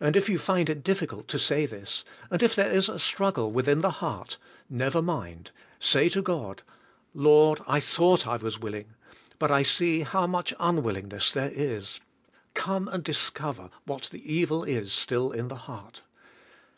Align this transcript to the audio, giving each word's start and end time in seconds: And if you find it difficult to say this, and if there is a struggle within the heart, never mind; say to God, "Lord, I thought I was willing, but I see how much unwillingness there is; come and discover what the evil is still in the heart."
And 0.00 0.16
if 0.16 0.30
you 0.30 0.38
find 0.38 0.70
it 0.70 0.82
difficult 0.82 1.28
to 1.28 1.38
say 1.38 1.66
this, 1.66 2.06
and 2.30 2.42
if 2.42 2.54
there 2.54 2.70
is 2.70 2.88
a 2.88 2.98
struggle 2.98 3.50
within 3.52 3.82
the 3.82 3.90
heart, 3.90 4.38
never 4.70 5.02
mind; 5.02 5.50
say 5.78 6.08
to 6.08 6.22
God, 6.22 6.62
"Lord, 7.12 7.60
I 7.66 7.78
thought 7.78 8.26
I 8.26 8.38
was 8.38 8.58
willing, 8.58 8.94
but 9.38 9.50
I 9.50 9.62
see 9.62 10.00
how 10.04 10.26
much 10.26 10.54
unwillingness 10.58 11.32
there 11.32 11.52
is; 11.54 12.00
come 12.54 12.88
and 12.88 13.04
discover 13.04 13.68
what 13.84 14.08
the 14.10 14.24
evil 14.32 14.64
is 14.64 14.90
still 14.90 15.32
in 15.32 15.48
the 15.48 15.56
heart." 15.68 16.00